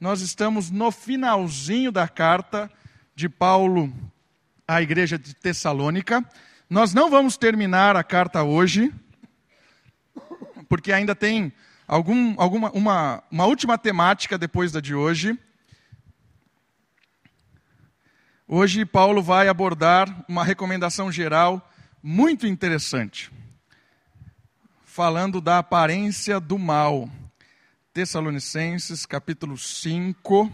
[0.00, 2.70] nós estamos no finalzinho da carta
[3.16, 3.92] de Paulo
[4.66, 6.24] à igreja de Tessalônica.
[6.70, 8.94] Nós não vamos terminar a carta hoje,
[10.68, 11.52] porque ainda tem
[11.86, 15.36] algum, alguma, uma, uma última temática depois da de hoje.
[18.46, 21.70] Hoje, Paulo vai abordar uma recomendação geral
[22.00, 23.32] muito interessante,
[24.84, 27.10] falando da aparência do mal.
[27.98, 30.52] Tessalonicenses, capítulo 5,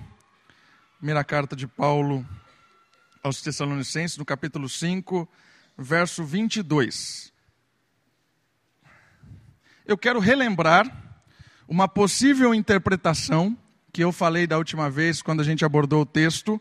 [0.96, 2.26] primeira carta de Paulo
[3.22, 5.28] aos Tessalonicenses, no capítulo 5,
[5.76, 7.30] verso 22.
[9.84, 10.90] Eu quero relembrar
[11.68, 13.54] uma possível interpretação
[13.92, 16.58] que eu falei da última vez, quando a gente abordou o texto,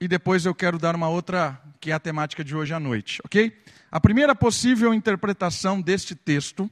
[0.00, 3.20] e depois eu quero dar uma outra, que é a temática de hoje à noite,
[3.24, 3.52] ok?
[3.90, 6.70] A primeira possível interpretação deste texto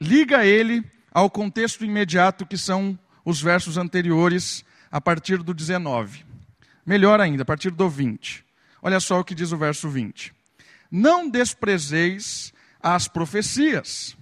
[0.00, 0.82] liga ele
[1.12, 6.24] ao contexto imediato que são os versos anteriores, a partir do 19.
[6.84, 8.44] Melhor ainda, a partir do 20.
[8.82, 10.32] Olha só o que diz o verso 20.
[10.90, 14.16] Não desprezeis as profecias,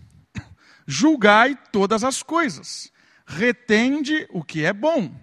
[0.87, 2.93] julgai todas as coisas,
[3.27, 5.15] retende o que é bom,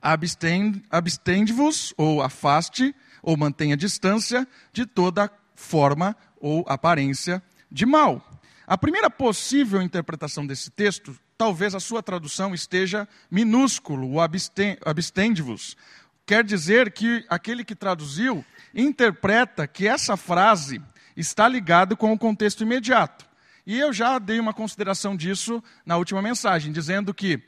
[0.00, 8.29] abstende-vos, ou afaste, ou mantenha distância de toda forma ou aparência de mal.
[8.70, 15.76] A primeira possível interpretação desse texto, talvez a sua tradução esteja minúsculo, o abstende-vos.
[16.24, 20.80] Quer dizer que aquele que traduziu interpreta que essa frase
[21.16, 23.26] está ligada com o contexto imediato.
[23.66, 27.42] E eu já dei uma consideração disso na última mensagem, dizendo que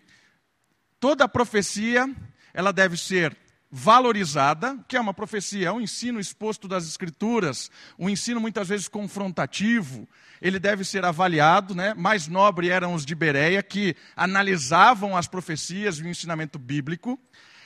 [0.99, 2.13] toda profecia
[2.53, 3.37] ela deve ser
[3.75, 8.87] valorizada, que é uma profecia, é um ensino exposto das Escrituras, um ensino muitas vezes
[8.87, 10.07] confrontativo,
[10.43, 11.95] ele deve ser avaliado, né?
[11.95, 17.19] mais nobre eram os de Bereia, que analisavam as profecias e o ensinamento bíblico,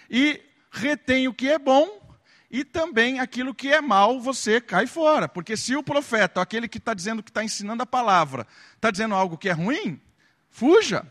[0.09, 0.41] e
[0.71, 2.01] retém o que é bom,
[2.49, 5.29] e também aquilo que é mal, você cai fora.
[5.29, 8.47] Porque se o profeta, aquele que está dizendo que está ensinando a palavra,
[8.77, 10.01] está dizendo algo que é ruim,
[10.49, 11.05] fuja.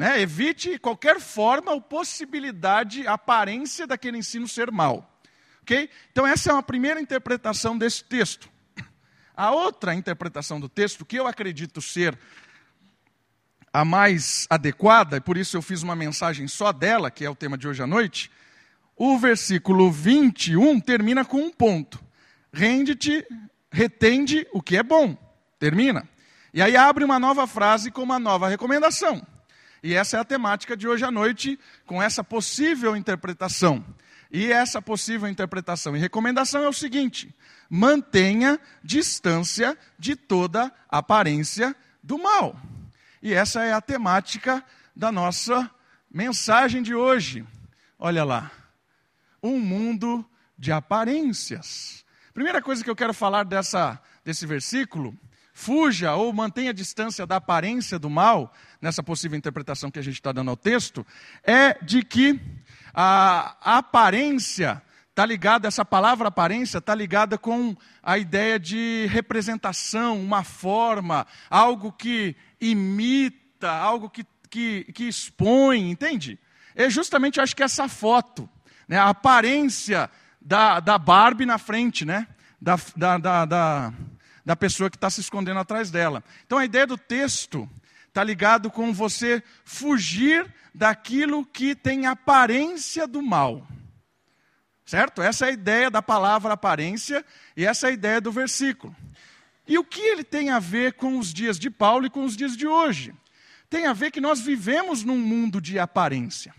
[0.00, 0.22] Né?
[0.22, 5.20] Evite qualquer forma ou possibilidade, aparência daquele ensino ser mal.
[6.10, 8.48] Então, essa é uma primeira interpretação desse texto.
[9.36, 12.18] A outra interpretação do texto, que eu acredito ser
[13.70, 17.36] a mais adequada, e por isso eu fiz uma mensagem só dela, que é o
[17.36, 18.30] tema de hoje à noite,
[18.96, 22.02] o versículo 21 termina com um ponto.
[22.50, 23.22] Rende-te,
[23.70, 25.14] retende o que é bom.
[25.58, 26.08] Termina.
[26.54, 29.26] E aí abre uma nova frase com uma nova recomendação.
[29.82, 33.84] E essa é a temática de hoje à noite, com essa possível interpretação.
[34.30, 37.34] E essa possível interpretação e recomendação é o seguinte:
[37.68, 42.56] mantenha distância de toda aparência do mal.
[43.22, 44.64] E essa é a temática
[44.94, 45.70] da nossa
[46.10, 47.44] mensagem de hoje.
[47.98, 48.50] Olha lá.
[49.42, 50.24] Um mundo
[50.58, 52.04] de aparências.
[52.34, 55.16] Primeira coisa que eu quero falar dessa, desse versículo
[55.60, 60.32] fuja ou mantenha distância da aparência do mal, nessa possível interpretação que a gente está
[60.32, 61.06] dando ao texto,
[61.44, 62.40] é de que
[62.94, 70.42] a, aparência está ligada, essa palavra aparência está ligada com a ideia de representação, uma
[70.42, 76.38] forma, algo que imita, algo que, que, que expõe, entende?
[76.74, 78.48] É justamente, acho que essa foto,
[78.88, 80.10] né, a aparência
[80.40, 82.26] da, da Barbie na frente, né?
[82.60, 83.92] da, da, da, da
[84.44, 86.24] da pessoa que está se escondendo atrás dela.
[86.44, 87.68] Então a ideia do texto
[88.10, 93.66] está ligado com você fugir daquilo que tem aparência do mal.
[94.84, 95.22] Certo?
[95.22, 97.24] Essa é a ideia da palavra aparência
[97.56, 98.94] e essa é a ideia do versículo.
[99.66, 102.36] E o que ele tem a ver com os dias de Paulo e com os
[102.36, 103.14] dias de hoje?
[103.68, 106.52] Tem a ver que nós vivemos num mundo de aparência.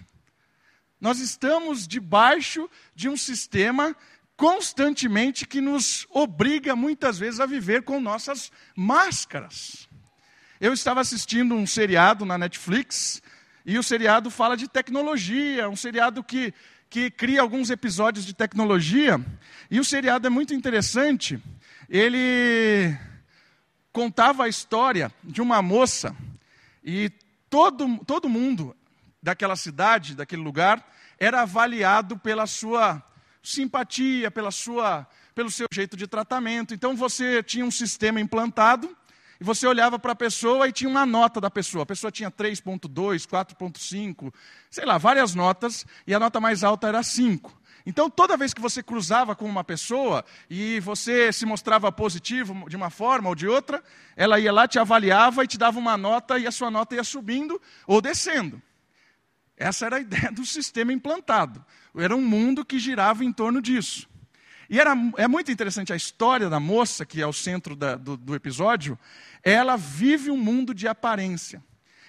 [1.02, 3.94] Nós estamos debaixo de um sistema
[4.38, 9.90] constantemente que nos obriga muitas vezes a viver com nossas máscaras.
[10.62, 13.20] Eu estava assistindo um seriado na Netflix
[13.66, 16.54] e o seriado fala de tecnologia, um seriado que,
[16.88, 19.20] que cria alguns episódios de tecnologia.
[19.72, 21.42] E o seriado é muito interessante.
[21.90, 22.96] Ele
[23.92, 26.16] contava a história de uma moça
[26.84, 27.10] e
[27.50, 28.78] todo, todo mundo
[29.20, 30.88] daquela cidade, daquele lugar,
[31.18, 33.02] era avaliado pela sua
[33.42, 36.72] simpatia, pela sua, pelo seu jeito de tratamento.
[36.72, 38.96] Então você tinha um sistema implantado
[39.42, 41.82] e você olhava para a pessoa e tinha uma nota da pessoa.
[41.82, 44.32] A pessoa tinha 3.2, 4.5,
[44.70, 47.60] sei lá, várias notas, e a nota mais alta era 5.
[47.84, 52.76] Então, toda vez que você cruzava com uma pessoa e você se mostrava positivo de
[52.76, 53.84] uma forma ou de outra,
[54.16, 57.04] ela ia lá, te avaliava e te dava uma nota e a sua nota ia
[57.04, 58.62] subindo ou descendo.
[59.58, 61.66] Essa era a ideia do sistema implantado.
[61.96, 64.08] Era um mundo que girava em torno disso.
[64.72, 68.16] E era, é muito interessante a história da moça, que é o centro da, do,
[68.16, 68.98] do episódio.
[69.44, 71.62] Ela vive um mundo de aparência.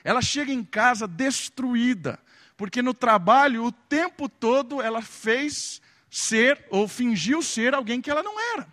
[0.04, 2.20] Ela chega em casa destruída,
[2.56, 8.22] porque no trabalho, o tempo todo, ela fez ser, ou fingiu ser, alguém que ela
[8.22, 8.68] não era.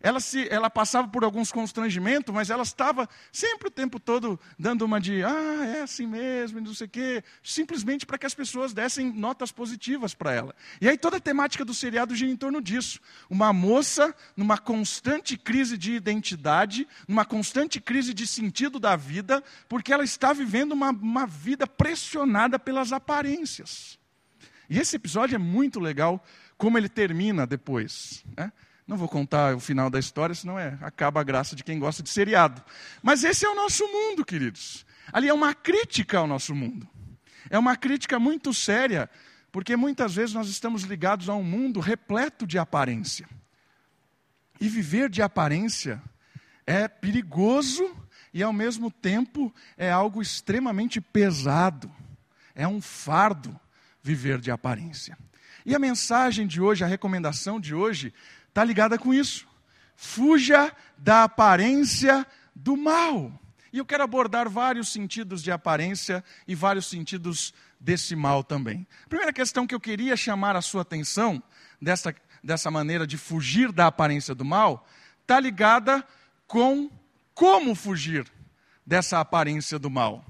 [0.00, 4.84] Ela, se, ela passava por alguns constrangimentos, mas ela estava sempre o tempo todo dando
[4.84, 8.74] uma de, ah, é assim mesmo, não sei o quê, simplesmente para que as pessoas
[8.74, 10.54] dessem notas positivas para ela.
[10.80, 13.00] E aí toda a temática do seriado gira em torno disso.
[13.30, 19.94] Uma moça numa constante crise de identidade, numa constante crise de sentido da vida, porque
[19.94, 23.98] ela está vivendo uma, uma vida pressionada pelas aparências.
[24.68, 26.22] E esse episódio é muito legal,
[26.58, 28.24] como ele termina depois.
[28.36, 28.52] Né?
[28.86, 32.02] Não vou contar o final da história, senão é, acaba a graça de quem gosta
[32.02, 32.62] de seriado.
[33.02, 34.86] Mas esse é o nosso mundo, queridos.
[35.12, 36.88] Ali é uma crítica ao nosso mundo.
[37.50, 39.10] É uma crítica muito séria,
[39.50, 43.28] porque muitas vezes nós estamos ligados a um mundo repleto de aparência.
[44.60, 46.00] E viver de aparência
[46.64, 47.94] é perigoso
[48.32, 51.90] e, ao mesmo tempo, é algo extremamente pesado.
[52.54, 53.58] É um fardo
[54.02, 55.18] viver de aparência.
[55.64, 58.14] E a mensagem de hoje, a recomendação de hoje,
[58.56, 59.46] está ligada com isso.
[59.94, 63.30] Fuja da aparência do mal.
[63.70, 68.86] E eu quero abordar vários sentidos de aparência e vários sentidos desse mal também.
[69.04, 71.42] A primeira questão que eu queria chamar a sua atenção,
[71.82, 74.88] dessa, dessa maneira de fugir da aparência do mal,
[75.20, 76.02] está ligada
[76.46, 76.90] com
[77.34, 78.26] como fugir
[78.86, 80.24] dessa aparência do mal.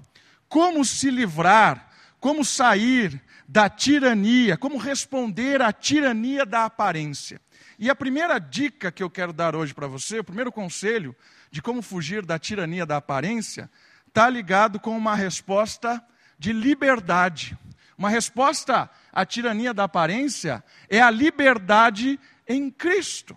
[0.49, 7.41] Como se livrar, como sair da tirania, como responder à tirania da aparência.
[7.79, 11.15] E a primeira dica que eu quero dar hoje para você, o primeiro conselho
[11.51, 13.71] de como fugir da tirania da aparência,
[14.09, 16.03] está ligado com uma resposta
[16.39, 17.57] de liberdade.
[17.99, 23.37] Uma resposta à tirania da aparência é a liberdade em Cristo.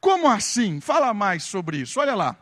[0.00, 0.80] Como assim?
[0.80, 2.00] Fala mais sobre isso.
[2.00, 2.36] Olha lá.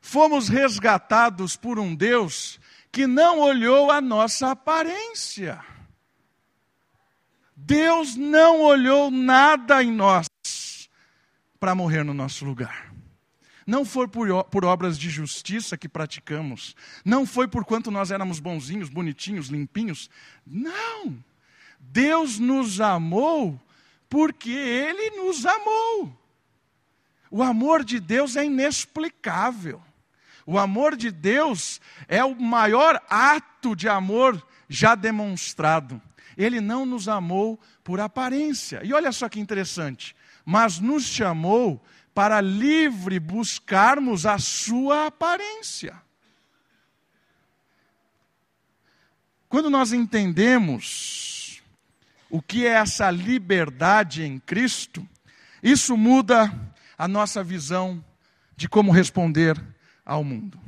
[0.00, 2.60] Fomos resgatados por um Deus
[2.92, 5.64] que não olhou a nossa aparência.
[7.66, 10.26] Deus não olhou nada em nós
[11.58, 12.92] para morrer no nosso lugar.
[13.66, 16.76] Não foi por, por, obras de justiça que praticamos.
[17.02, 20.10] Não foi por quanto nós éramos bonzinhos, bonitinhos, limpinhos.
[20.46, 21.16] Não.
[21.80, 23.58] Deus nos amou
[24.10, 26.14] porque Ele nos amou.
[27.30, 29.80] O amor de Deus é inexplicável.
[30.44, 36.00] O amor de Deus é o maior ato de amor já demonstrado.
[36.36, 38.80] Ele não nos amou por aparência.
[38.84, 40.14] E olha só que interessante.
[40.44, 41.82] Mas nos chamou
[42.14, 46.00] para livre buscarmos a sua aparência.
[49.48, 51.62] Quando nós entendemos
[52.28, 55.06] o que é essa liberdade em Cristo,
[55.62, 56.52] isso muda
[56.98, 58.04] a nossa visão
[58.56, 59.60] de como responder
[60.04, 60.58] ao mundo.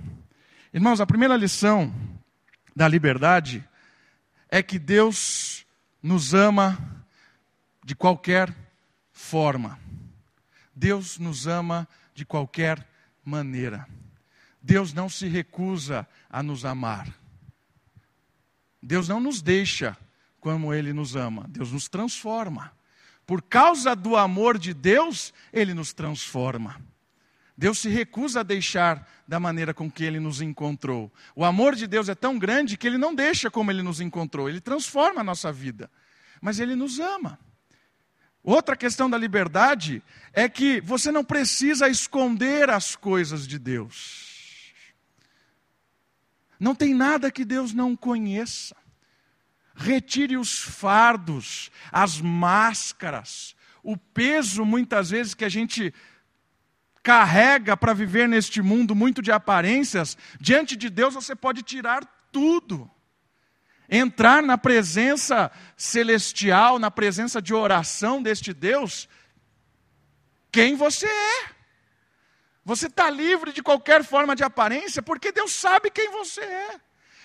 [0.73, 1.93] Irmãos, a primeira lição
[2.75, 3.67] da liberdade
[4.57, 5.67] é que Deus
[6.03, 6.79] nos ama
[7.85, 8.55] de qualquer
[9.13, 9.79] forma.
[10.75, 12.87] Deus nos ama de qualquer
[13.23, 13.87] maneira.
[14.63, 17.07] Deus não se recusa a nos amar.
[18.83, 19.95] Deus não nos deixa
[20.41, 21.45] como Ele nos ama.
[21.49, 22.73] Deus nos transforma.
[23.27, 26.81] Por causa do amor de Deus, Ele nos transforma.
[27.57, 31.11] Deus se recusa a deixar da maneira com que ele nos encontrou.
[31.35, 34.49] O amor de Deus é tão grande que ele não deixa como ele nos encontrou,
[34.49, 35.91] ele transforma a nossa vida.
[36.41, 37.39] Mas ele nos ama.
[38.43, 44.73] Outra questão da liberdade é que você não precisa esconder as coisas de Deus.
[46.61, 48.77] Não tem nada que Deus não conheça.
[49.75, 55.93] Retire os fardos, as máscaras, o peso muitas vezes que a gente
[57.07, 62.91] carrega para viver neste mundo muito de aparências, diante de Deus você pode tirar tudo.
[63.89, 69.09] Entrar na presença celestial, na presença de oração deste Deus,
[70.51, 71.51] quem você é.
[72.65, 76.81] Você está livre de qualquer forma de aparência, porque Deus sabe quem você é.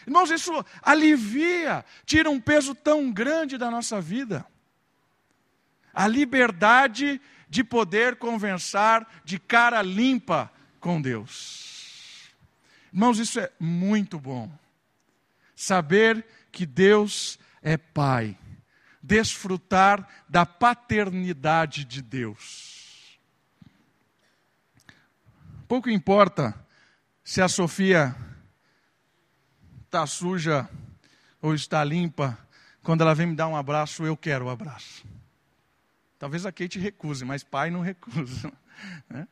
[0.05, 4.45] Irmãos, isso alivia, tira um peso tão grande da nossa vida.
[5.91, 7.19] A liberdade
[7.51, 12.31] de poder conversar de cara limpa com Deus.
[12.93, 14.49] Irmãos, isso é muito bom.
[15.53, 18.37] Saber que Deus é Pai,
[19.03, 23.19] desfrutar da paternidade de Deus.
[25.67, 26.55] Pouco importa
[27.21, 28.15] se a Sofia
[29.85, 30.69] está suja
[31.41, 32.37] ou está limpa,
[32.81, 35.05] quando ela vem me dar um abraço, eu quero o abraço.
[36.21, 38.53] Talvez a Kate recuse, mas pai não recusa.
[39.09, 39.27] Né?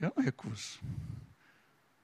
[0.00, 0.80] Eu não recuso.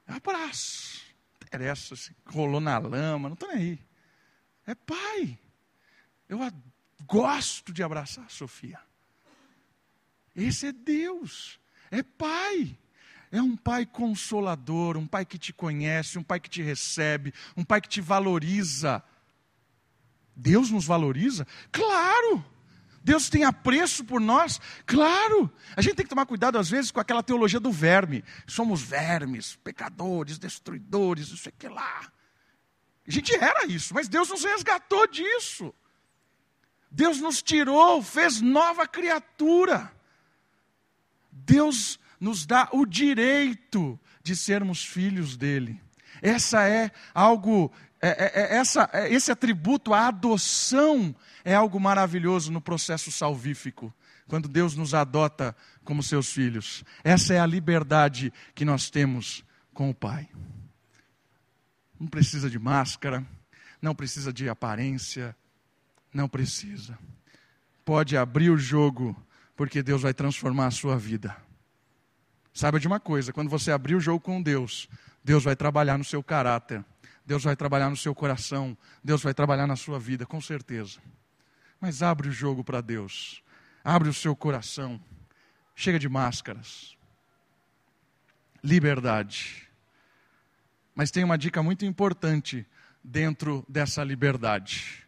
[0.07, 1.03] Abraço.
[1.39, 3.79] Não interessa se rolou na lama, não estou nem aí.
[4.65, 5.37] É pai.
[6.27, 6.39] Eu
[7.05, 8.79] gosto de abraçar a Sofia.
[10.35, 11.59] Esse é Deus.
[11.91, 12.77] É pai.
[13.31, 17.65] É um pai consolador, um pai que te conhece, um pai que te recebe, um
[17.65, 19.03] pai que te valoriza.
[20.35, 21.45] Deus nos valoriza?
[21.71, 22.58] Claro!
[23.03, 24.59] Deus tem apreço por nós?
[24.85, 25.51] Claro!
[25.75, 28.23] A gente tem que tomar cuidado, às vezes, com aquela teologia do verme.
[28.47, 32.11] Somos vermes, pecadores, destruidores, isso aqui lá.
[33.07, 35.73] A gente era isso, mas Deus nos resgatou disso.
[36.91, 39.91] Deus nos tirou, fez nova criatura.
[41.31, 45.81] Deus nos dá o direito de sermos filhos dele.
[46.21, 52.51] Essa é algo, é, é, é essa, é, esse atributo, a adoção, é algo maravilhoso
[52.51, 53.93] no processo salvífico,
[54.27, 56.83] quando Deus nos adota como seus filhos.
[57.03, 60.29] Essa é a liberdade que nós temos com o Pai.
[61.99, 63.25] Não precisa de máscara,
[63.81, 65.35] não precisa de aparência,
[66.13, 66.97] não precisa.
[67.83, 69.15] Pode abrir o jogo,
[69.55, 71.35] porque Deus vai transformar a sua vida.
[72.53, 74.87] Saiba de uma coisa: quando você abrir o jogo com Deus,
[75.23, 76.83] Deus vai trabalhar no seu caráter,
[77.29, 80.99] Deus vai trabalhar no seu coração, Deus vai trabalhar na sua vida, com certeza.
[81.79, 83.43] Mas abre o jogo para Deus,
[83.83, 84.99] abre o seu coração,
[85.75, 86.97] chega de máscaras.
[88.63, 89.69] Liberdade.
[90.95, 92.65] Mas tem uma dica muito importante
[93.03, 95.07] dentro dessa liberdade.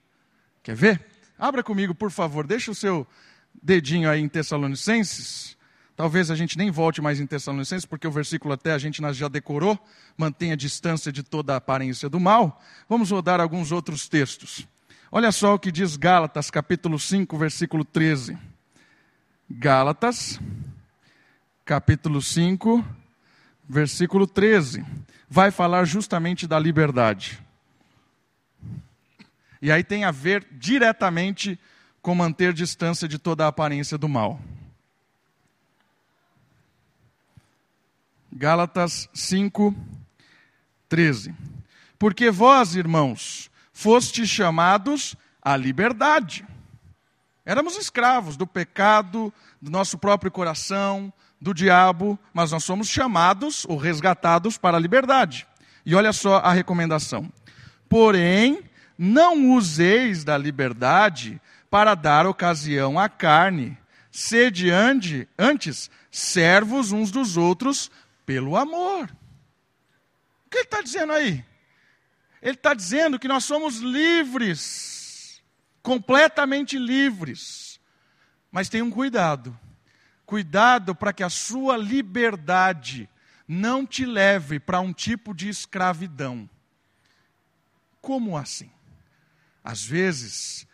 [0.61, 1.03] Quer ver?
[1.39, 2.45] Abra comigo, por favor.
[2.45, 3.07] Deixa o seu
[3.63, 5.57] dedinho aí em Tessalonicenses.
[6.01, 9.27] Talvez a gente nem volte mais em Tessalonicenses, porque o versículo até a gente já
[9.27, 9.77] decorou.
[10.17, 12.59] Mantenha a distância de toda a aparência do mal.
[12.89, 14.67] Vamos rodar alguns outros textos.
[15.11, 18.35] Olha só o que diz Gálatas, capítulo 5, versículo 13.
[19.47, 20.39] Gálatas,
[21.63, 22.83] capítulo 5,
[23.69, 24.83] versículo 13.
[25.29, 27.39] Vai falar justamente da liberdade.
[29.61, 31.59] E aí tem a ver diretamente
[32.01, 34.41] com manter distância de toda a aparência do mal.
[38.33, 39.75] Gálatas 5,
[40.87, 41.35] 13.
[41.99, 46.45] Porque vós, irmãos, fostes chamados à liberdade.
[47.45, 51.11] Éramos escravos do pecado, do nosso próprio coração,
[51.41, 55.45] do diabo, mas nós somos chamados ou resgatados para a liberdade.
[55.85, 57.31] E olha só a recomendação.
[57.89, 58.63] Porém,
[58.97, 63.77] não useis da liberdade para dar ocasião à carne.
[64.11, 64.69] Sede
[65.37, 67.91] antes servos uns dos outros
[68.31, 69.11] pelo amor.
[70.45, 71.43] O que ele está dizendo aí?
[72.41, 75.43] Ele está dizendo que nós somos livres,
[75.83, 77.77] completamente livres.
[78.49, 79.57] Mas tenham um cuidado.
[80.25, 83.09] Cuidado para que a sua liberdade
[83.45, 86.49] não te leve para um tipo de escravidão.
[87.99, 88.71] Como assim?
[89.61, 90.65] Às vezes,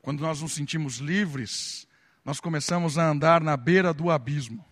[0.00, 1.88] quando nós nos sentimos livres,
[2.24, 4.64] nós começamos a andar na beira do abismo.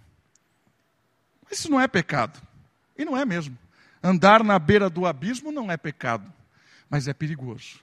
[1.51, 2.41] Isso não é pecado.
[2.97, 3.57] E não é mesmo.
[4.03, 6.33] Andar na beira do abismo não é pecado,
[6.89, 7.81] mas é perigoso.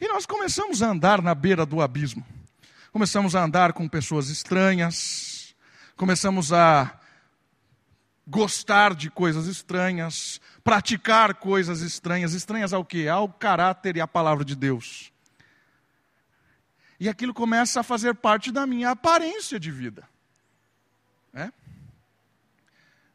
[0.00, 2.24] E nós começamos a andar na beira do abismo.
[2.92, 5.54] Começamos a andar com pessoas estranhas,
[5.96, 6.98] começamos a
[8.26, 13.08] gostar de coisas estranhas, praticar coisas estranhas, estranhas ao que?
[13.08, 15.12] Ao caráter e à palavra de Deus.
[16.98, 20.08] E aquilo começa a fazer parte da minha aparência de vida.
[21.32, 21.50] É?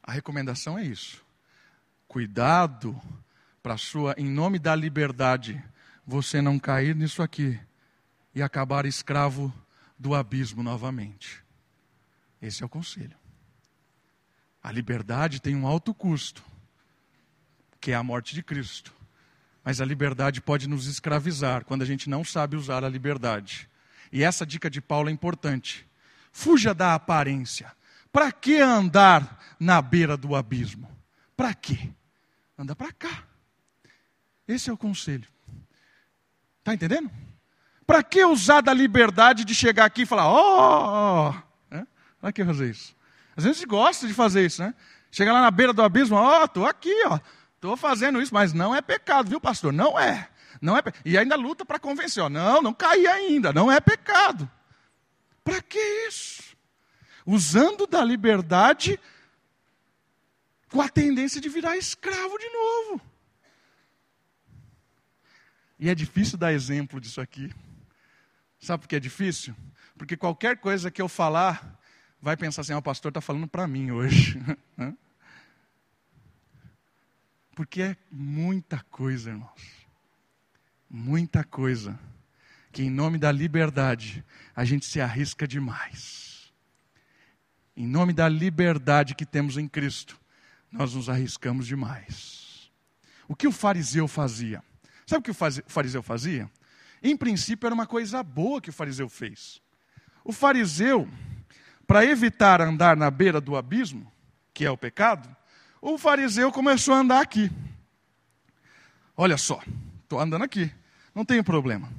[0.05, 1.25] A recomendação é isso.
[2.07, 3.01] Cuidado
[3.63, 5.61] para sua, em nome da liberdade,
[6.05, 7.59] você não cair nisso aqui
[8.33, 9.51] e acabar escravo
[9.97, 11.43] do abismo novamente.
[12.39, 13.17] Esse é o conselho.
[14.61, 16.43] A liberdade tem um alto custo,
[17.81, 18.93] que é a morte de Cristo.
[19.63, 23.67] Mas a liberdade pode nos escravizar quando a gente não sabe usar a liberdade.
[24.11, 25.87] E essa dica de Paulo é importante.
[26.31, 27.75] Fuja da aparência.
[28.15, 30.89] Para que andar na beira do abismo?
[31.35, 31.89] Para quê?
[32.57, 33.25] Anda para cá.
[34.47, 35.27] Esse é o conselho.
[36.59, 37.11] Está entendendo?
[37.85, 41.85] Para que usar da liberdade de chegar aqui e falar, ó, oh,
[42.21, 42.95] para que fazer isso?
[43.35, 44.73] Às vezes gosta de fazer isso, né?
[45.11, 47.19] Chega lá na beira do abismo, ó, oh, estou aqui, ó,
[47.55, 49.73] estou fazendo isso, mas não é pecado, viu, pastor?
[49.73, 50.29] Não é.
[50.61, 54.49] Não é e ainda luta para convencer, ó, não, não caí ainda, não é pecado.
[55.43, 56.54] Para que isso?
[57.25, 58.99] Usando da liberdade
[60.69, 63.01] com a tendência de virar escravo de novo.
[65.79, 67.51] E é difícil dar exemplo disso aqui.
[68.59, 69.55] Sabe por que é difícil?
[69.97, 71.79] Porque qualquer coisa que eu falar,
[72.21, 74.39] vai pensar assim: ah, o pastor está falando para mim hoje.
[77.55, 79.87] Porque é muita coisa, irmãos.
[80.89, 81.97] Muita coisa.
[82.71, 86.34] Que em nome da liberdade, a gente se arrisca demais.
[87.75, 90.17] Em nome da liberdade que temos em Cristo,
[90.71, 92.71] nós nos arriscamos demais.
[93.27, 94.63] O que o fariseu fazia?
[95.05, 96.49] Sabe o que o fariseu fazia?
[97.03, 99.61] Em princípio, era uma coisa boa que o fariseu fez.
[100.23, 101.07] O fariseu,
[101.85, 104.11] para evitar andar na beira do abismo,
[104.53, 105.35] que é o pecado,
[105.81, 107.51] o fariseu começou a andar aqui.
[109.17, 109.61] Olha só,
[110.01, 110.71] estou andando aqui,
[111.13, 111.91] não tem problema.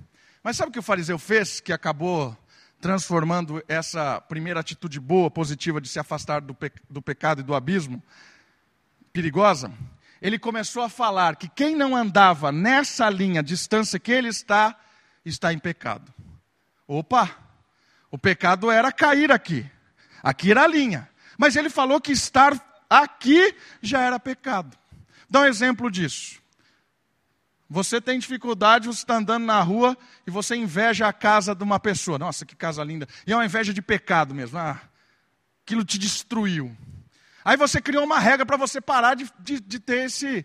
[0.43, 2.37] Mas sabe o que o fariseu fez que acabou
[2.81, 7.55] transformando essa primeira atitude boa, positiva de se afastar do, pe do pecado e do
[7.55, 8.03] abismo
[9.13, 9.73] perigosa?
[10.21, 14.75] Ele começou a falar que quem não andava nessa linha, distância que ele está,
[15.25, 16.13] está em pecado.
[16.87, 17.31] Opa!
[18.11, 19.69] O pecado era cair aqui.
[20.23, 21.09] Aqui era a linha.
[21.37, 24.77] Mas ele falou que estar aqui já era pecado.
[25.29, 26.41] Dá um exemplo disso.
[27.69, 29.97] Você tem dificuldade, você está andando na rua
[30.27, 32.19] e você inveja a casa de uma pessoa.
[32.19, 33.09] Nossa, que casa linda.
[33.27, 34.59] E é uma inveja de pecado mesmo.
[34.59, 34.81] Ah,
[35.65, 36.77] aquilo te destruiu.
[37.45, 40.45] Aí você criou uma regra para você parar de, de, de, ter esse,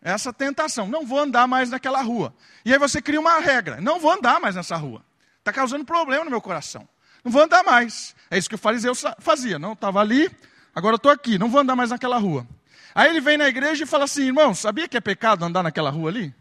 [0.00, 0.88] essa tentação.
[0.88, 2.34] Não vou andar mais naquela rua.
[2.64, 3.80] E aí você cria uma regra.
[3.80, 5.04] Não vou andar mais nessa rua.
[5.38, 6.88] Está causando problema no meu coração.
[7.24, 8.14] Não vou andar mais.
[8.30, 9.58] É isso que o fariseu fazia.
[9.58, 10.30] Não, estava ali,
[10.74, 12.46] Agora estou aqui, não vou andar mais naquela rua.
[12.94, 15.90] Aí ele vem na igreja e fala assim: irmão, sabia que é pecado andar naquela
[15.90, 16.34] rua ali?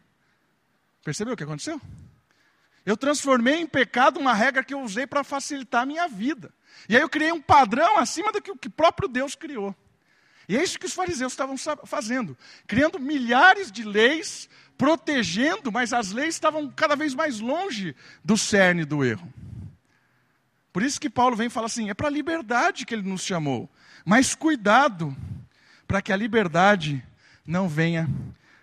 [1.09, 1.81] Percebeu o que aconteceu?
[2.85, 6.53] Eu transformei em pecado uma regra que eu usei para facilitar a minha vida.
[6.87, 9.75] E aí eu criei um padrão acima do que o próprio Deus criou.
[10.47, 12.37] E é isso que os fariseus estavam fazendo,
[12.67, 14.47] criando milhares de leis,
[14.77, 19.33] protegendo, mas as leis estavam cada vez mais longe do cerne do erro.
[20.71, 23.24] Por isso que Paulo vem e fala assim: é para a liberdade que ele nos
[23.24, 23.67] chamou.
[24.05, 25.17] Mas cuidado
[25.87, 27.03] para que a liberdade
[27.43, 28.07] não venha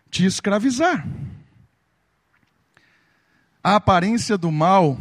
[0.09, 1.05] te escravizar.
[3.67, 4.97] A aparência do mal,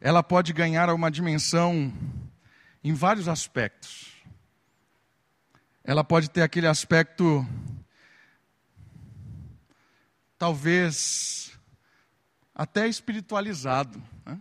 [0.00, 1.92] ela pode ganhar uma dimensão
[2.82, 4.24] em vários aspectos.
[5.84, 7.46] Ela pode ter aquele aspecto
[10.38, 11.52] talvez
[12.54, 14.40] até espiritualizado, né?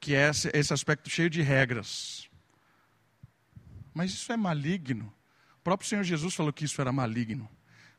[0.00, 2.26] que é esse, esse aspecto cheio de regras.
[3.92, 5.12] Mas isso é maligno.
[5.58, 7.46] O próprio Senhor Jesus falou que isso era maligno.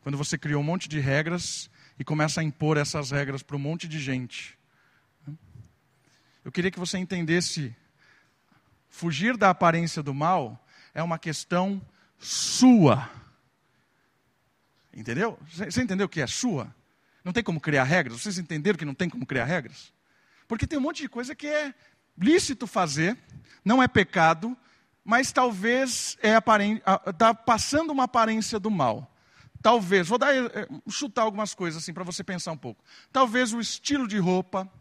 [0.02, 1.70] Quando você criou um monte de regras
[2.00, 4.58] e começa a impor essas regras para um monte de gente.
[6.44, 7.76] Eu queria que você entendesse:
[8.90, 11.82] fugir da aparência do mal é uma questão
[12.18, 13.10] sua.
[14.94, 15.38] Entendeu?
[15.52, 16.74] Você entendeu o que é sua?
[17.24, 18.22] Não tem como criar regras?
[18.22, 19.94] Vocês entenderam que não tem como criar regras?
[20.48, 21.74] Porque tem um monte de coisa que é
[22.18, 23.18] lícito fazer,
[23.64, 24.58] não é pecado,
[25.04, 26.34] mas talvez é
[27.10, 29.16] está passando uma aparência do mal.
[29.62, 32.84] Talvez, vou dar, eh, chutar algumas coisas assim para você pensar um pouco.
[33.12, 34.72] Talvez o estilo de roupa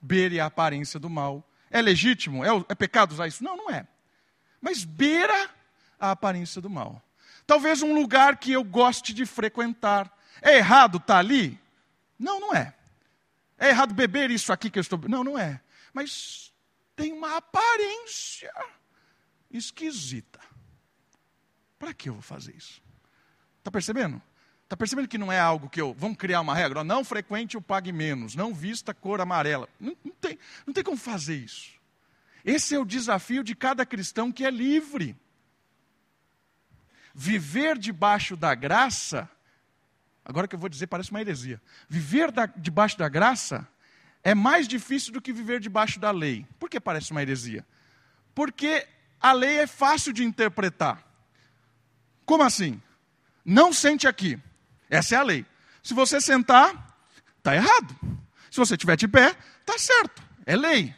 [0.00, 1.48] beire a aparência do mal.
[1.70, 2.44] É legítimo?
[2.44, 3.42] É, é pecado usar isso?
[3.42, 3.86] Não, não é.
[4.60, 5.50] Mas beira
[5.98, 7.02] a aparência do mal.
[7.46, 10.12] Talvez um lugar que eu goste de frequentar.
[10.40, 11.58] É errado estar tá ali?
[12.18, 12.74] Não, não é.
[13.58, 15.00] É errado beber isso aqui que eu estou.
[15.08, 15.60] Não, não é.
[15.92, 16.52] Mas
[16.96, 18.52] tem uma aparência
[19.50, 20.40] esquisita.
[21.78, 22.81] Para que eu vou fazer isso?
[23.62, 24.20] Está percebendo?
[24.64, 25.94] Está percebendo que não é algo que eu.
[25.94, 26.82] Vamos criar uma regra?
[26.82, 29.68] Não frequente o pague menos, não vista cor amarela.
[29.78, 31.70] Não, não, tem, não tem como fazer isso.
[32.44, 35.16] Esse é o desafio de cada cristão que é livre.
[37.14, 39.30] Viver debaixo da graça,
[40.24, 41.62] agora que eu vou dizer, parece uma heresia.
[41.88, 43.68] Viver da, debaixo da graça
[44.24, 46.44] é mais difícil do que viver debaixo da lei.
[46.58, 47.64] Por que parece uma heresia?
[48.34, 48.88] Porque
[49.20, 51.06] a lei é fácil de interpretar.
[52.24, 52.82] Como assim?
[53.44, 54.38] Não sente aqui.
[54.88, 55.46] Essa é a lei.
[55.82, 56.96] Se você sentar,
[57.38, 57.96] está errado.
[58.50, 60.22] Se você estiver de pé, está certo.
[60.44, 60.94] É lei.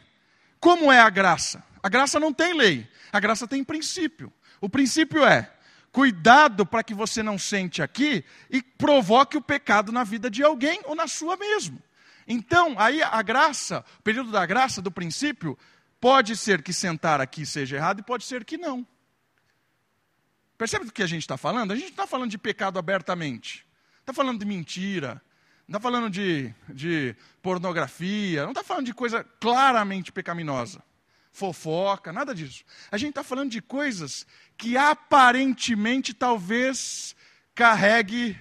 [0.59, 1.63] Como é a graça?
[1.81, 2.87] A graça não tem lei.
[3.11, 4.31] A graça tem princípio.
[4.59, 5.51] O princípio é:
[5.91, 10.81] cuidado para que você não sente aqui e provoque o pecado na vida de alguém
[10.85, 11.81] ou na sua mesmo.
[12.27, 15.57] Então, aí a graça, o período da graça, do princípio,
[16.05, 18.85] Pode ser que sentar aqui seja errado e pode ser que não.
[20.57, 21.71] Percebe do que a gente está falando?
[21.71, 23.65] A gente não está falando de pecado abertamente.
[23.99, 25.21] Está falando de mentira.
[25.67, 28.43] Não está falando de, de pornografia.
[28.43, 30.81] Não está falando de coisa claramente pecaminosa.
[31.31, 32.63] Fofoca, nada disso.
[32.89, 34.25] A gente está falando de coisas
[34.57, 37.15] que aparentemente talvez
[37.53, 38.37] carregue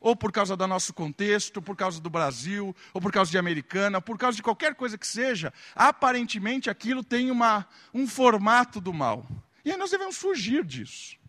[0.00, 4.00] ou por causa do nosso contexto, por causa do Brasil, ou por causa de Americana,
[4.00, 9.28] por causa de qualquer coisa que seja, aparentemente aquilo tem uma, um formato do mal.
[9.62, 11.19] E aí nós devemos fugir disso.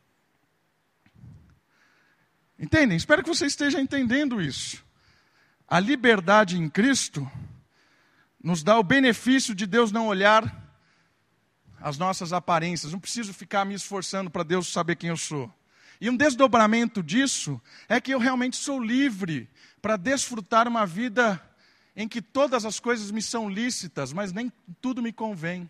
[2.62, 2.96] Entendem?
[2.96, 4.86] Espero que você esteja entendendo isso.
[5.68, 7.30] A liberdade em Cristo
[8.44, 10.62] nos dá o benefício de Deus não olhar
[11.80, 12.92] as nossas aparências.
[12.92, 15.52] Não preciso ficar me esforçando para Deus saber quem eu sou.
[16.00, 19.50] E um desdobramento disso é que eu realmente sou livre
[19.82, 21.42] para desfrutar uma vida
[21.96, 25.68] em que todas as coisas me são lícitas, mas nem tudo me convém.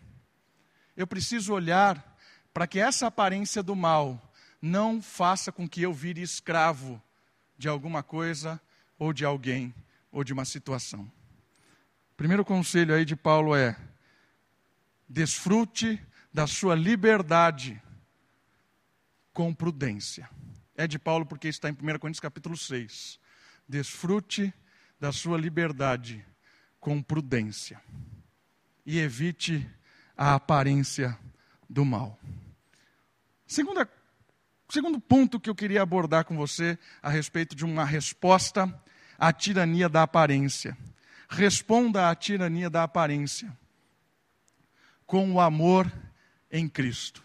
[0.94, 2.16] Eu preciso olhar
[2.52, 4.31] para que essa aparência do mal
[4.62, 7.02] não faça com que eu vire escravo
[7.58, 8.60] de alguma coisa
[8.96, 9.74] ou de alguém
[10.12, 11.10] ou de uma situação.
[12.16, 13.76] Primeiro conselho aí de Paulo é:
[15.08, 16.00] desfrute
[16.32, 17.82] da sua liberdade
[19.32, 20.30] com prudência.
[20.76, 23.18] É de Paulo porque está em 1 Coríntios capítulo 6.
[23.68, 24.54] Desfrute
[25.00, 26.24] da sua liberdade
[26.78, 27.82] com prudência
[28.84, 29.68] e evite
[30.16, 31.18] a aparência
[31.68, 32.18] do mal.
[33.46, 33.88] Segunda,
[34.72, 38.72] segundo ponto que eu queria abordar com você a respeito de uma resposta
[39.18, 40.76] à tirania da aparência.
[41.28, 43.56] Responda à tirania da aparência
[45.06, 45.90] com o amor
[46.50, 47.22] em Cristo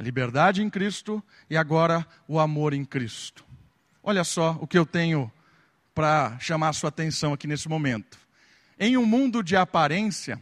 [0.00, 3.44] a liberdade em Cristo e agora o amor em Cristo.
[4.02, 5.30] Olha só o que eu tenho
[5.94, 8.18] para chamar a sua atenção aqui nesse momento.
[8.78, 10.40] Em um mundo de aparência,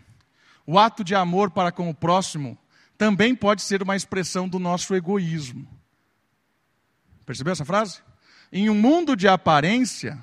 [0.65, 2.57] o ato de amor para com o próximo
[2.97, 5.67] também pode ser uma expressão do nosso egoísmo.
[7.29, 8.01] Percebeu essa frase?
[8.51, 10.19] Em um mundo de aparência,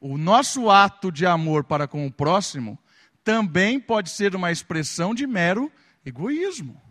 [0.00, 2.76] o nosso ato de amor para com o próximo
[3.22, 5.70] também pode ser uma expressão de mero
[6.04, 6.82] egoísmo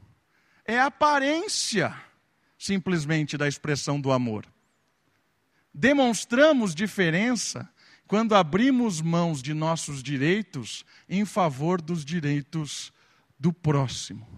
[0.64, 1.94] é aparência
[2.58, 4.46] simplesmente da expressão do amor.
[5.74, 7.70] Demonstramos diferença
[8.08, 12.94] quando abrimos mãos de nossos direitos em favor dos direitos
[13.38, 14.35] do próximo.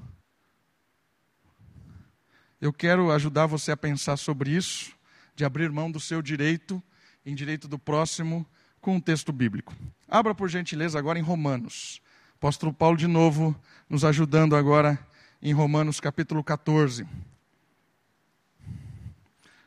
[2.59, 4.91] Eu quero ajudar você a pensar sobre isso,
[5.35, 6.81] de abrir mão do seu direito
[7.23, 8.45] em direito do próximo,
[8.79, 9.75] com um texto bíblico.
[10.07, 12.01] Abra por gentileza agora em Romanos.
[12.35, 13.55] Apóstolo Paulo de novo
[13.89, 14.97] nos ajudando agora
[15.41, 17.05] em Romanos capítulo 14,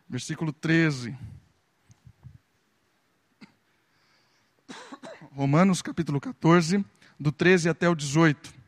[0.09, 1.17] versículo 13.
[5.33, 6.85] Romanos capítulo 14,
[7.19, 8.60] do 13 até o 18.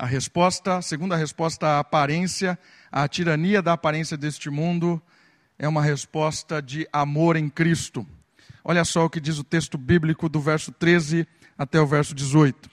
[0.00, 2.58] A resposta, segunda resposta à aparência,
[2.90, 4.98] à tirania da aparência deste mundo,
[5.58, 8.06] é uma resposta de amor em Cristo.
[8.64, 12.70] Olha só o que diz o texto bíblico do verso 13 até o verso 18.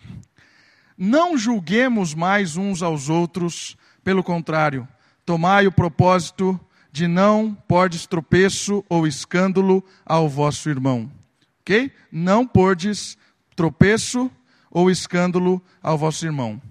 [0.98, 4.88] Não julguemos mais uns aos outros, pelo contrário,
[5.26, 6.58] tomai o propósito
[6.94, 11.12] de não pordes tropeço ou escândalo ao vosso irmão.
[11.60, 11.92] Ok?
[12.10, 13.18] Não pordes
[13.54, 14.32] tropeço
[14.72, 16.62] ou escândalo ao vosso irmão.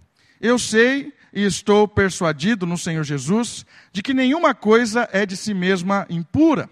[0.41, 5.55] Eu sei e estou persuadido no Senhor Jesus de que nenhuma coisa é de si
[5.55, 6.69] mesma impura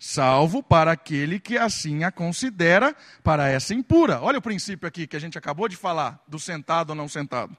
[0.00, 4.18] salvo para aquele que assim a considera para essa impura.
[4.22, 7.54] Olha o princípio aqui que a gente acabou de falar, do sentado ou não sentado.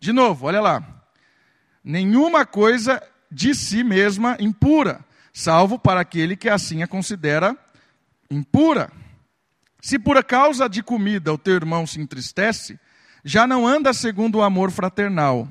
[0.00, 0.82] De novo, olha lá.
[1.82, 7.56] Nenhuma coisa de si mesma impura, salvo para aquele que assim a considera
[8.28, 8.90] impura.
[9.80, 12.78] Se por causa de comida o teu irmão se entristece,
[13.24, 15.48] já não anda segundo o amor fraternal.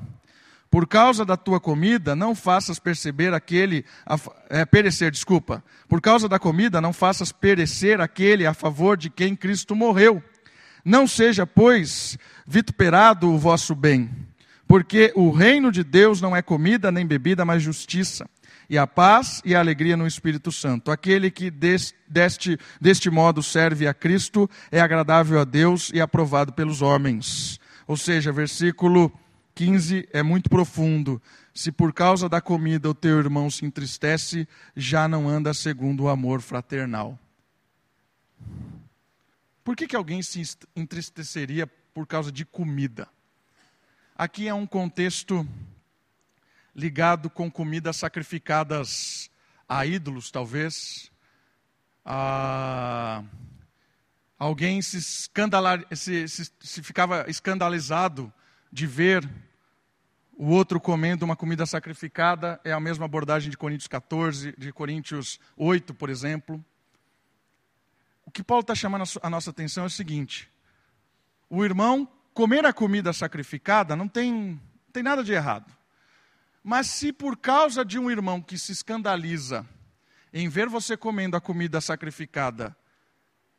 [0.70, 3.84] Por causa da tua comida, não faças perceber aquele,
[4.50, 5.64] é, perecer, desculpa.
[5.88, 10.22] Por causa da comida, não faças perecer aquele a favor de quem Cristo morreu.
[10.84, 14.10] Não seja, pois, vituperado o vosso bem,
[14.66, 18.28] porque o reino de Deus não é comida nem bebida, mas justiça,
[18.68, 20.90] e a paz e a alegria no Espírito Santo.
[20.90, 26.82] Aquele que deste, deste modo serve a Cristo é agradável a Deus e aprovado pelos
[26.82, 27.58] homens.
[27.86, 29.10] Ou seja, versículo
[29.54, 31.20] 15 é muito profundo.
[31.54, 36.08] Se por causa da comida o teu irmão se entristece, já não anda segundo o
[36.08, 37.18] amor fraternal.
[39.64, 40.42] Por que, que alguém se
[40.76, 43.08] entristeceria por causa de comida?
[44.16, 45.46] Aqui é um contexto
[46.78, 49.28] ligado com comidas sacrificadas
[49.68, 51.10] a ídolos, talvez.
[52.04, 53.24] Ah,
[54.38, 58.32] alguém se, escandalar, se, se, se ficava escandalizado
[58.70, 59.28] de ver
[60.36, 65.40] o outro comendo uma comida sacrificada, é a mesma abordagem de Coríntios 14, de Coríntios
[65.56, 66.64] 8, por exemplo.
[68.24, 70.48] O que Paulo está chamando a nossa atenção é o seguinte:
[71.50, 75.76] o irmão comer a comida sacrificada não tem, não tem nada de errado.
[76.62, 79.66] Mas se por causa de um irmão que se escandaliza,
[80.32, 82.76] em ver você comendo a comida sacrificada,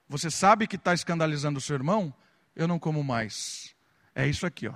[0.07, 2.13] você sabe que está escandalizando o seu irmão?
[2.55, 3.75] Eu não como mais.
[4.13, 4.73] É isso aqui, ó.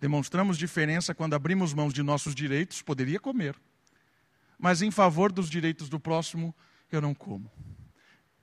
[0.00, 3.56] Demonstramos diferença quando abrimos mãos de nossos direitos, poderia comer.
[4.58, 6.54] Mas em favor dos direitos do próximo,
[6.90, 7.50] eu não como.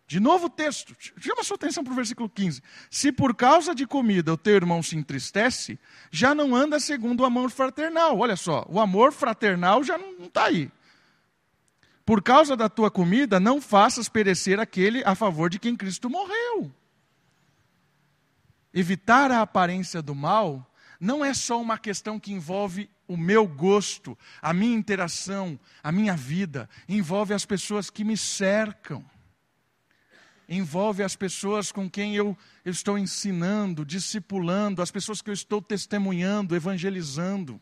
[0.07, 2.61] De novo o texto, chama sua atenção para o versículo 15.
[2.91, 5.79] Se por causa de comida o teu irmão se entristece,
[6.11, 8.19] já não anda segundo o amor fraternal.
[8.19, 10.71] Olha só, o amor fraternal já não está aí.
[12.05, 16.71] Por causa da tua comida, não faças perecer aquele a favor de quem Cristo morreu.
[18.71, 24.15] Evitar a aparência do mal não é só uma questão que envolve o meu gosto,
[24.39, 29.03] a minha interação, a minha vida, envolve as pessoas que me cercam
[30.47, 36.55] envolve as pessoas com quem eu, estou ensinando, discipulando, as pessoas que eu estou testemunhando,
[36.55, 37.61] evangelizando.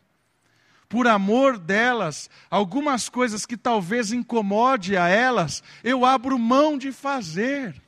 [0.88, 7.82] Por amor delas, algumas coisas que talvez incomode a elas, eu abro mão de fazer.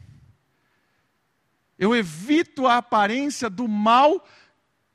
[1.78, 4.26] Eu evito a aparência do mal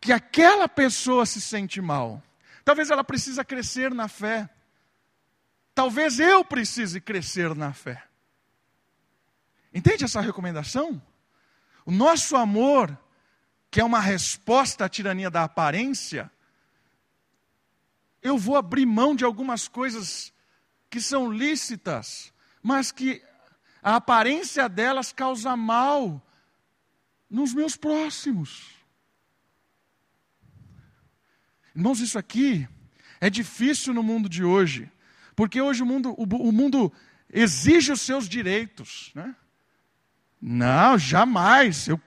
[0.00, 2.22] que aquela pessoa se sente mal.
[2.64, 4.48] Talvez ela precisa crescer na fé.
[5.74, 8.02] Talvez eu precise crescer na fé.
[9.72, 11.00] Entende essa recomendação?
[11.84, 12.96] O nosso amor,
[13.70, 16.30] que é uma resposta à tirania da aparência,
[18.22, 20.32] eu vou abrir mão de algumas coisas
[20.90, 23.22] que são lícitas, mas que
[23.82, 26.20] a aparência delas causa mal
[27.30, 28.74] nos meus próximos.
[31.74, 32.68] Irmãos, isso aqui
[33.20, 34.90] é difícil no mundo de hoje,
[35.36, 36.92] porque hoje o mundo, o, o mundo
[37.32, 39.12] exige os seus direitos.
[39.14, 39.34] Né?
[40.40, 41.88] Não, jamais.
[41.88, 42.00] Eu,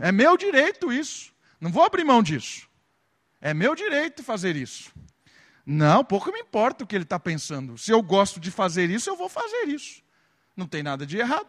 [0.00, 1.32] é meu direito isso.
[1.60, 2.68] Não vou abrir mão disso.
[3.40, 4.92] É meu direito fazer isso.
[5.64, 7.76] Não, pouco me importa o que ele está pensando.
[7.76, 10.02] Se eu gosto de fazer isso, eu vou fazer isso.
[10.56, 11.48] Não tem nada de errado.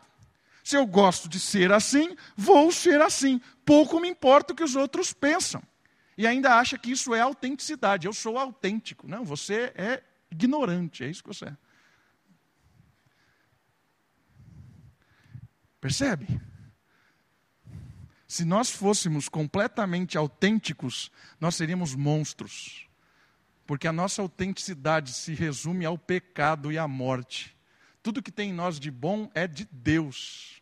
[0.63, 3.41] Se eu gosto de ser assim, vou ser assim.
[3.65, 5.63] Pouco me importa o que os outros pensam.
[6.17, 8.05] E ainda acha que isso é autenticidade.
[8.05, 9.07] Eu sou autêntico.
[9.07, 11.03] Não, você é ignorante.
[11.03, 11.57] É isso que você é.
[15.79, 16.27] Percebe?
[18.27, 22.87] Se nós fôssemos completamente autênticos, nós seríamos monstros.
[23.65, 27.57] Porque a nossa autenticidade se resume ao pecado e à morte.
[28.03, 30.61] Tudo que tem em nós de bom é de Deus.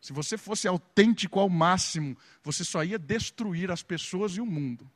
[0.00, 4.90] Se você fosse autêntico ao máximo, você só ia destruir as pessoas e o mundo.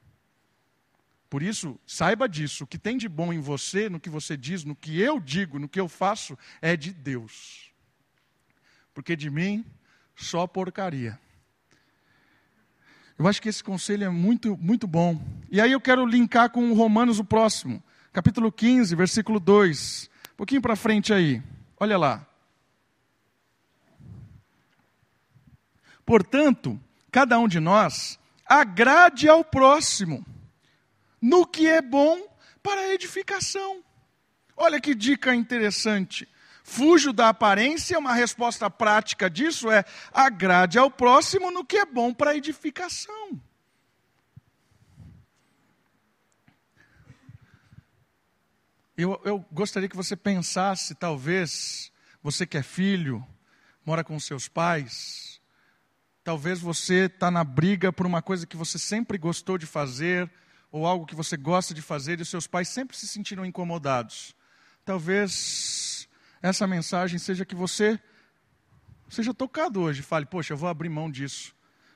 [1.28, 4.64] Por isso, saiba disso: o que tem de bom em você, no que você diz,
[4.64, 7.68] no que eu digo, no que eu faço, é de Deus
[8.98, 9.64] porque de mim
[10.16, 11.16] só porcaria.
[13.16, 15.24] Eu acho que esse conselho é muito, muito bom.
[15.48, 17.80] E aí eu quero linkar com Romanos o próximo,
[18.12, 20.10] capítulo 15, versículo 2.
[20.32, 21.40] Um pouquinho para frente aí.
[21.78, 22.26] Olha lá.
[26.04, 26.76] Portanto,
[27.12, 30.26] cada um de nós agrade ao próximo
[31.22, 32.20] no que é bom
[32.64, 33.80] para a edificação.
[34.56, 36.26] Olha que dica interessante.
[36.68, 42.12] Fujo da aparência, uma resposta prática disso é agrade ao próximo no que é bom
[42.12, 43.40] para a edificação.
[48.94, 51.90] Eu, eu, gostaria que você pensasse, talvez,
[52.22, 53.26] você que é filho,
[53.82, 55.40] mora com seus pais,
[56.22, 60.30] talvez você está na briga por uma coisa que você sempre gostou de fazer,
[60.70, 64.36] ou algo que você gosta de fazer, e seus pais sempre se sentiram incomodados.
[64.84, 65.87] Talvez
[66.40, 68.00] essa mensagem seja que você
[69.08, 70.02] seja tocado hoje.
[70.02, 71.54] Fale, poxa, eu vou abrir mão disso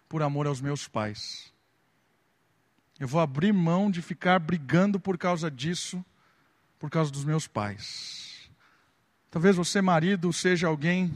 [0.08, 1.52] por amor aos meus pais.
[2.98, 6.04] Eu vou abrir mão de ficar brigando por causa disso,
[6.78, 8.50] por causa dos meus pais.
[9.30, 11.14] Talvez você, marido, seja alguém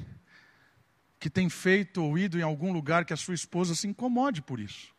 [1.18, 4.58] que tem feito ou ido em algum lugar que a sua esposa se incomode por
[4.58, 4.94] isso.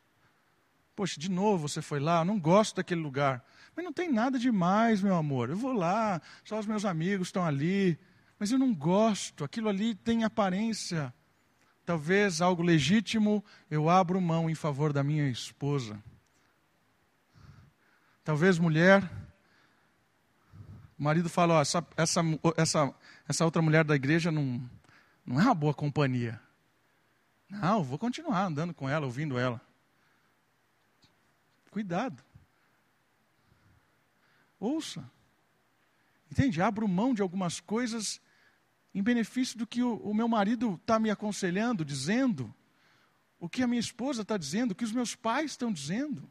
[0.96, 3.44] Poxa, de novo você foi lá, eu não gosto daquele lugar.
[3.76, 5.50] Mas não tem nada demais, meu amor.
[5.50, 8.00] Eu vou lá, só os meus amigos estão ali
[8.40, 11.14] mas eu não gosto, aquilo ali tem aparência.
[11.86, 16.02] Talvez algo legítimo, eu abro mão em favor da minha esposa.
[18.24, 19.10] Talvez mulher,
[21.00, 22.22] o marido fala: essa, essa,
[22.58, 22.96] essa,
[23.28, 24.70] essa outra mulher da igreja não,
[25.26, 26.40] não é uma boa companhia.
[27.50, 29.62] Não, vou continuar andando com ela, ouvindo ela.
[31.72, 32.22] Cuidado.
[34.60, 35.10] Ouça.
[36.30, 36.62] Entende?
[36.62, 38.20] Abro mão de algumas coisas
[38.98, 42.52] em benefício do que o, o meu marido está me aconselhando, dizendo,
[43.40, 46.28] o que a minha esposa está dizendo, o que os meus pais estão dizendo.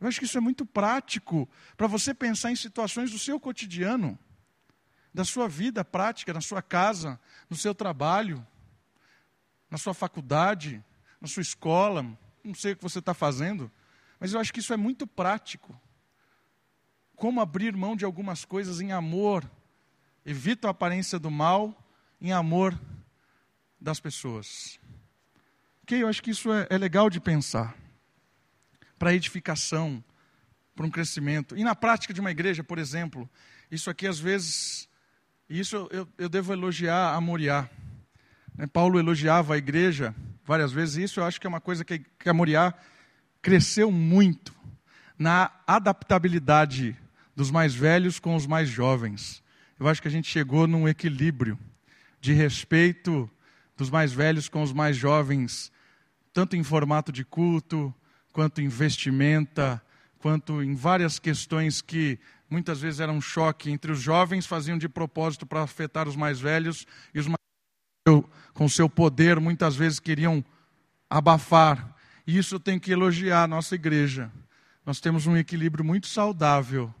[0.00, 4.16] Eu acho que isso é muito prático para você pensar em situações do seu cotidiano.
[5.12, 7.18] da sua vida prática, na sua casa,
[7.50, 8.46] no seu trabalho,
[9.68, 10.84] na sua faculdade,
[11.20, 12.02] na sua escola,
[12.44, 13.68] não sei o que você está fazendo,
[14.20, 15.74] mas eu acho que isso é muito prático.
[17.16, 19.50] Como abrir mão de algumas coisas em amor,
[20.26, 21.72] evita a aparência do mal
[22.20, 22.76] em amor
[23.80, 24.80] das pessoas.
[25.84, 27.76] Ok, eu acho que isso é, é legal de pensar.
[28.98, 30.02] Para edificação,
[30.74, 31.56] para um crescimento.
[31.56, 33.30] E na prática de uma igreja, por exemplo,
[33.70, 34.88] isso aqui às vezes,
[35.48, 37.70] isso eu, eu devo elogiar a Moriá.
[38.56, 40.12] Né, Paulo elogiava a igreja
[40.44, 42.74] várias vezes, e isso eu acho que é uma coisa que, que a Moriá
[43.40, 44.52] cresceu muito
[45.16, 46.96] na adaptabilidade
[47.34, 49.44] dos mais velhos com os mais jovens.
[49.78, 51.58] Eu acho que a gente chegou num equilíbrio
[52.18, 53.30] de respeito
[53.76, 55.70] dos mais velhos com os mais jovens,
[56.32, 57.94] tanto em formato de culto,
[58.32, 59.82] quanto em vestimenta,
[60.18, 64.88] quanto em várias questões que muitas vezes eram um choque entre os jovens, faziam de
[64.88, 67.36] propósito para afetar os mais velhos, e os mais
[68.54, 70.42] com seu poder, muitas vezes queriam
[71.10, 71.94] abafar.
[72.26, 74.32] E isso tem que elogiar a nossa igreja.
[74.86, 76.94] Nós temos um equilíbrio muito saudável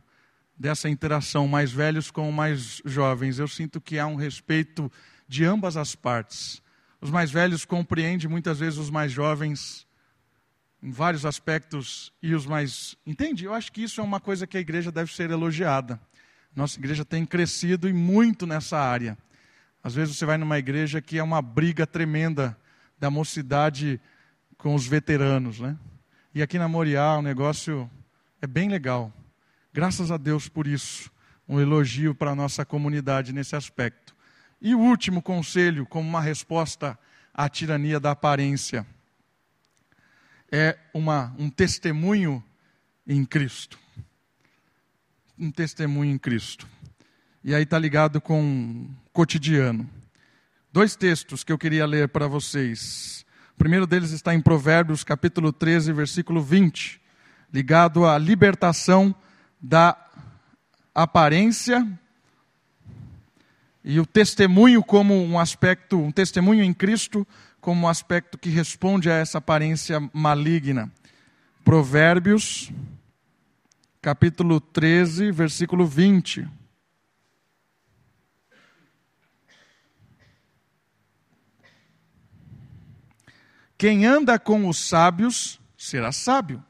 [0.58, 3.38] dessa interação mais velhos com mais jovens.
[3.38, 4.90] Eu sinto que há um respeito
[5.28, 6.62] de ambas as partes.
[7.00, 9.86] Os mais velhos compreendem muitas vezes os mais jovens
[10.82, 12.96] em vários aspectos e os mais.
[13.06, 13.44] Entende?
[13.44, 16.00] Eu acho que isso é uma coisa que a igreja deve ser elogiada.
[16.54, 19.18] Nossa igreja tem crescido e muito nessa área.
[19.82, 22.56] Às vezes você vai numa igreja que é uma briga tremenda
[22.98, 24.00] da mocidade
[24.56, 25.76] com os veteranos, né?
[26.34, 27.90] E aqui na Moriá o negócio
[28.40, 29.12] é bem legal.
[29.76, 31.12] Graças a Deus por isso.
[31.46, 34.16] Um elogio para a nossa comunidade nesse aspecto.
[34.58, 36.98] E o último conselho, como uma resposta
[37.34, 38.86] à tirania da aparência,
[40.50, 42.42] é uma, um testemunho
[43.06, 43.78] em Cristo.
[45.38, 46.66] Um testemunho em Cristo.
[47.44, 49.86] E aí está ligado com cotidiano.
[50.72, 53.26] Dois textos que eu queria ler para vocês.
[53.52, 56.98] O primeiro deles está em Provérbios, capítulo 13, versículo 20,
[57.52, 59.14] ligado à libertação
[59.60, 59.96] da
[60.94, 61.86] aparência
[63.84, 67.26] e o testemunho como um aspecto, um testemunho em Cristo
[67.60, 70.90] como um aspecto que responde a essa aparência maligna.
[71.64, 72.70] Provérbios,
[74.00, 76.48] capítulo 13, versículo 20.
[83.78, 86.64] Quem anda com os sábios será sábio,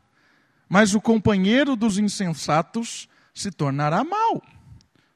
[0.68, 4.42] mas o companheiro dos insensatos se tornará mau.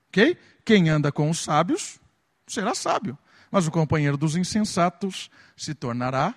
[0.08, 0.36] Ok?
[0.64, 1.98] Quem anda com os sábios
[2.46, 3.16] será sábio,
[3.50, 6.34] mas o companheiro dos insensatos se tornará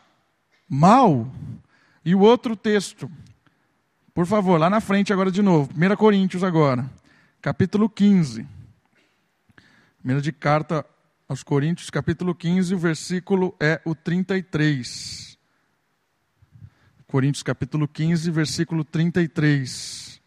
[0.70, 1.32] mau.
[2.06, 3.10] E o outro texto,
[4.14, 6.90] por favor, lá na frente agora de novo, 1 Coríntios agora,
[7.42, 8.48] capítulo 15.
[10.00, 10.86] Primeira de carta
[11.28, 15.33] aos Coríntios, capítulo 15, o versículo é o 33.
[17.14, 20.20] Coríntios capítulo 15, versículo 33.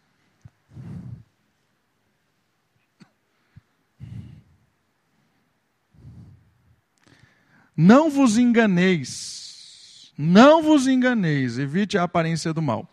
[7.75, 12.89] Não vos enganeis, não vos enganeis, evite a aparência do mal.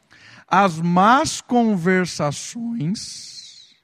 [0.48, 3.76] As más conversações,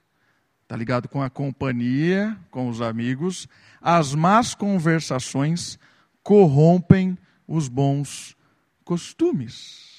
[0.61, 3.47] está ligado com a companhia, com os amigos,
[3.79, 5.79] as más conversações
[6.21, 8.35] corrompem os bons
[8.83, 9.90] costumes.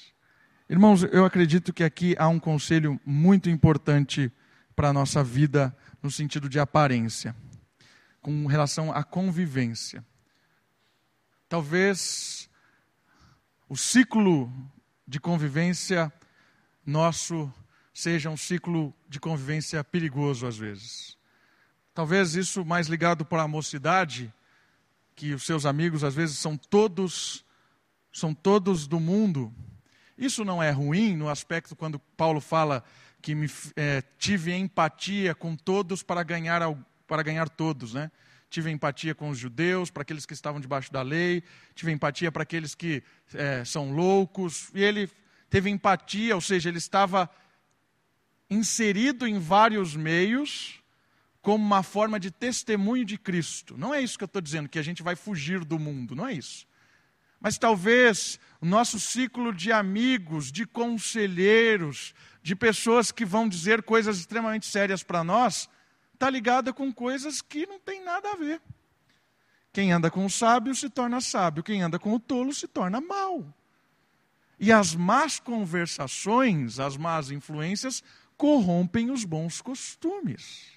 [0.69, 4.31] Irmãos, eu acredito que aqui há um conselho muito importante
[4.73, 7.35] para a nossa vida no sentido de aparência,
[8.21, 10.05] com relação à convivência.
[11.49, 12.49] Talvez
[13.67, 14.51] o ciclo
[15.05, 16.11] de convivência
[16.85, 17.53] nosso
[17.93, 21.17] seja um ciclo de convivência perigoso às vezes.
[21.93, 24.33] Talvez isso mais ligado para a mocidade,
[25.13, 27.45] que os seus amigos às vezes são todos
[28.13, 29.53] são todos do mundo
[30.17, 32.83] isso não é ruim no aspecto quando Paulo fala
[33.21, 36.61] que me, é, tive empatia com todos para ganhar,
[37.07, 38.11] para ganhar todos, né?
[38.49, 41.41] Tive empatia com os judeus, para aqueles que estavam debaixo da lei,
[41.73, 43.01] tive empatia para aqueles que
[43.33, 45.09] é, são loucos, e ele
[45.49, 47.29] teve empatia, ou seja, ele estava
[48.49, 50.83] inserido em vários meios
[51.41, 53.77] como uma forma de testemunho de Cristo.
[53.77, 56.27] Não é isso que eu estou dizendo, que a gente vai fugir do mundo, não
[56.27, 56.67] é isso.
[57.43, 64.17] Mas talvez o nosso ciclo de amigos, de conselheiros, de pessoas que vão dizer coisas
[64.17, 65.69] extremamente sérias para nós,
[66.13, 68.61] está ligada com coisas que não tem nada a ver.
[69.73, 73.01] Quem anda com o sábio se torna sábio, quem anda com o tolo se torna
[73.01, 73.53] mau.
[74.57, 78.01] E as más conversações, as más influências,
[78.37, 80.71] corrompem os bons costumes.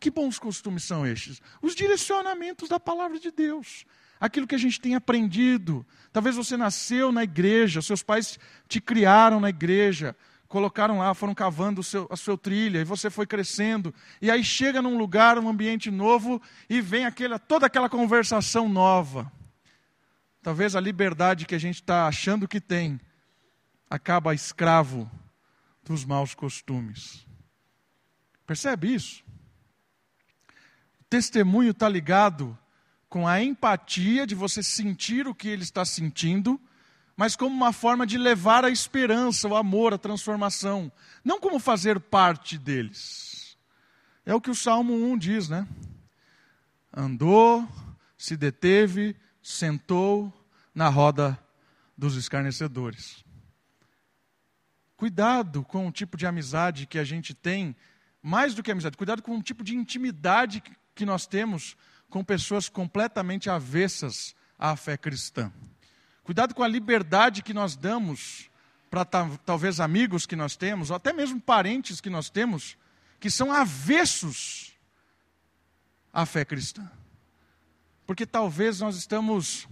[0.00, 1.42] Que bons costumes são estes?
[1.60, 3.84] Os direcionamentos da palavra de Deus.
[4.18, 5.86] Aquilo que a gente tem aprendido.
[6.12, 8.38] Talvez você nasceu na igreja, seus pais
[8.68, 10.16] te criaram na igreja,
[10.48, 13.94] colocaram lá, foram cavando seu, a sua trilha, e você foi crescendo.
[14.20, 19.30] E aí chega num lugar, um ambiente novo, e vem aquela, toda aquela conversação nova.
[20.42, 23.00] Talvez a liberdade que a gente está achando que tem
[23.90, 25.10] acaba escravo
[25.84, 27.26] dos maus costumes.
[28.46, 29.24] Percebe isso?
[31.00, 32.56] O testemunho está ligado
[33.16, 36.60] com a empatia de você sentir o que ele está sentindo,
[37.16, 40.92] mas como uma forma de levar a esperança, o amor, a transformação,
[41.24, 43.56] não como fazer parte deles.
[44.26, 45.66] É o que o Salmo 1 diz, né?
[46.94, 47.66] Andou,
[48.18, 50.30] se deteve, sentou
[50.74, 51.42] na roda
[51.96, 53.24] dos escarnecedores.
[54.94, 57.74] Cuidado com o tipo de amizade que a gente tem,
[58.22, 60.62] mais do que amizade, cuidado com o tipo de intimidade
[60.94, 61.78] que nós temos
[62.08, 65.52] com pessoas completamente avessas à fé cristã.
[66.24, 68.50] Cuidado com a liberdade que nós damos
[68.90, 72.76] para talvez amigos que nós temos, ou até mesmo parentes que nós temos,
[73.20, 74.72] que são avessos
[76.12, 76.90] à fé cristã.
[78.06, 79.68] Porque talvez nós estamos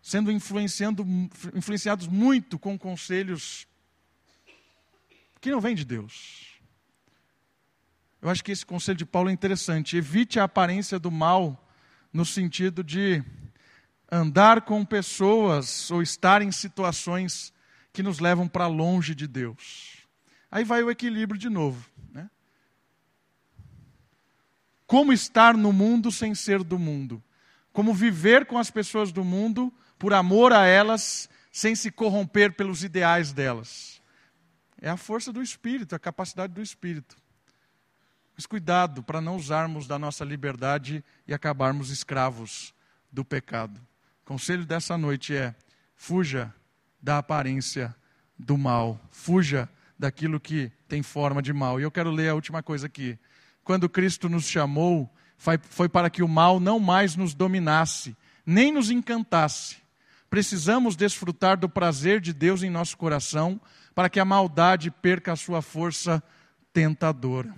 [0.00, 3.66] sendo influenciados muito com conselhos
[5.40, 6.47] que não vem de Deus.
[8.20, 9.96] Eu acho que esse conselho de Paulo é interessante.
[9.96, 11.68] Evite a aparência do mal,
[12.12, 13.22] no sentido de
[14.10, 17.52] andar com pessoas ou estar em situações
[17.92, 20.06] que nos levam para longe de Deus.
[20.50, 21.88] Aí vai o equilíbrio de novo.
[22.10, 22.28] Né?
[24.86, 27.22] Como estar no mundo sem ser do mundo?
[27.72, 32.82] Como viver com as pessoas do mundo por amor a elas, sem se corromper pelos
[32.82, 34.02] ideais delas?
[34.80, 37.16] É a força do Espírito, a capacidade do Espírito.
[38.38, 42.72] Mas cuidado para não usarmos da nossa liberdade e acabarmos escravos
[43.10, 43.80] do pecado.
[44.22, 45.56] O conselho dessa noite é:
[45.96, 46.54] fuja
[47.02, 47.92] da aparência
[48.38, 49.68] do mal, fuja
[49.98, 51.80] daquilo que tem forma de mal.
[51.80, 53.18] E eu quero ler a última coisa aqui.
[53.64, 58.16] Quando Cristo nos chamou, foi para que o mal não mais nos dominasse,
[58.46, 59.78] nem nos encantasse.
[60.30, 63.60] Precisamos desfrutar do prazer de Deus em nosso coração,
[63.96, 66.22] para que a maldade perca a sua força
[66.72, 67.52] tentadora.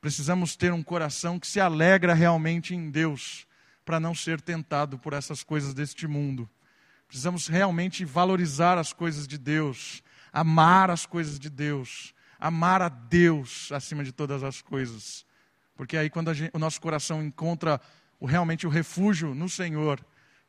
[0.00, 3.46] Precisamos ter um coração que se alegra realmente em Deus,
[3.84, 6.48] para não ser tentado por essas coisas deste mundo.
[7.06, 13.72] Precisamos realmente valorizar as coisas de Deus, amar as coisas de Deus, amar a Deus
[13.72, 15.24] acima de todas as coisas.
[15.74, 17.80] Porque aí, quando gente, o nosso coração encontra
[18.20, 20.04] o, realmente o refúgio no Senhor,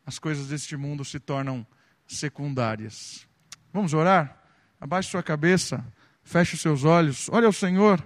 [0.06, 1.66] as coisas deste mundo se tornam
[2.08, 3.28] secundárias.
[3.72, 4.38] Vamos orar?
[4.82, 5.86] Abaixe sua cabeça,
[6.24, 8.04] feche os seus olhos, olhe ao Senhor,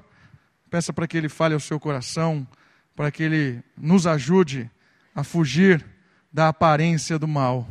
[0.74, 2.48] peça para que Ele fale ao seu coração,
[2.96, 4.72] para que Ele nos ajude
[5.14, 5.86] a fugir
[6.32, 7.70] da aparência do mal.